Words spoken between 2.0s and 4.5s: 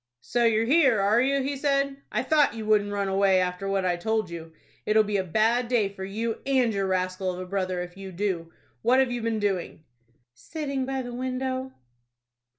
"I thought you wouldn't run away after what I told